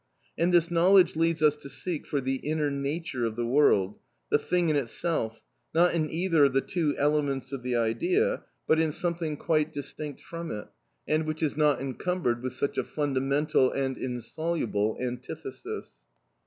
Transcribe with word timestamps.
And 0.35 0.51
this 0.51 0.71
knowledge 0.71 1.15
leads 1.15 1.43
us 1.43 1.55
to 1.57 1.69
seek 1.69 2.07
for 2.07 2.19
the 2.21 2.37
inner 2.37 2.71
nature 2.71 3.23
of 3.23 3.35
the 3.35 3.45
world, 3.45 3.99
the 4.31 4.39
thing 4.39 4.69
in 4.69 4.75
itself, 4.75 5.43
not 5.75 5.93
in 5.93 6.09
either 6.09 6.45
of 6.45 6.53
the 6.53 6.61
two 6.61 6.95
elements 6.97 7.51
of 7.51 7.61
the 7.61 7.75
idea, 7.75 8.41
but 8.65 8.79
in 8.79 8.91
something 8.91 9.37
quite 9.37 9.71
distinct 9.71 10.19
from 10.19 10.49
it, 10.49 10.67
and 11.07 11.27
which 11.27 11.43
is 11.43 11.55
not 11.55 11.79
encumbered 11.79 12.41
with 12.41 12.53
such 12.53 12.79
a 12.79 12.83
fundamental 12.83 13.71
and 13.71 13.95
insoluble 13.95 14.97
antithesis. 14.99 15.93